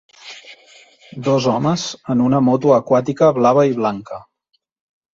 [1.27, 4.23] Dos homes en una moto aquàtica blava i blanca.